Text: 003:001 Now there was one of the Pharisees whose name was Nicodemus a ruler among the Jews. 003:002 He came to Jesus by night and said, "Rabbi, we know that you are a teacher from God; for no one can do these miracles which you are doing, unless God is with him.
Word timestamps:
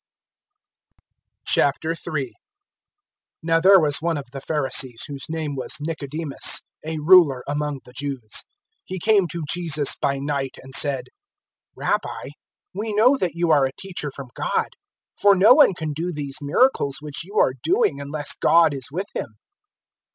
003:001 1.47 2.29
Now 3.43 3.59
there 3.59 3.79
was 3.79 4.01
one 4.01 4.17
of 4.17 4.25
the 4.31 4.41
Pharisees 4.41 5.03
whose 5.07 5.29
name 5.29 5.55
was 5.55 5.75
Nicodemus 5.79 6.63
a 6.83 6.97
ruler 6.97 7.43
among 7.47 7.81
the 7.85 7.93
Jews. 7.93 8.27
003:002 8.31 8.41
He 8.85 8.97
came 8.97 9.27
to 9.27 9.43
Jesus 9.47 9.95
by 9.97 10.17
night 10.17 10.57
and 10.59 10.73
said, 10.73 11.05
"Rabbi, 11.75 12.29
we 12.73 12.93
know 12.93 13.15
that 13.17 13.35
you 13.35 13.51
are 13.51 13.67
a 13.67 13.73
teacher 13.77 14.09
from 14.09 14.29
God; 14.33 14.69
for 15.21 15.35
no 15.35 15.53
one 15.53 15.75
can 15.75 15.93
do 15.93 16.11
these 16.11 16.39
miracles 16.41 16.97
which 16.99 17.23
you 17.23 17.37
are 17.37 17.53
doing, 17.63 18.01
unless 18.01 18.33
God 18.33 18.73
is 18.73 18.87
with 18.91 19.05
him. 19.13 19.35